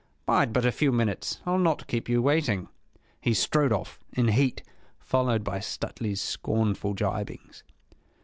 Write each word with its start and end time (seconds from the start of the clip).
Bide 0.25 0.51
but 0.51 0.65
a 0.65 0.71
few 0.71 0.91
minutes. 0.91 1.39
I'll 1.45 1.59
not 1.59 1.85
keep 1.85 2.09
you 2.09 2.23
waiting!" 2.23 2.69
He 3.21 3.35
strode 3.35 3.71
off, 3.71 3.99
in 4.11 4.29
heat, 4.29 4.63
followed 4.97 5.43
by 5.43 5.59
Stuteley's 5.59 6.19
scornful 6.21 6.95
gibings. 6.95 7.61